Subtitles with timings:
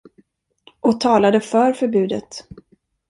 [0.79, 2.47] Och talade för förbudet.